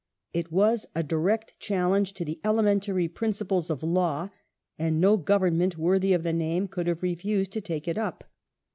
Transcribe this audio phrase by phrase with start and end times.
[0.33, 4.31] It was a direct challenge to the elementary principles of law,
[4.79, 8.23] and no Government worthy of the name could have refused to take it up.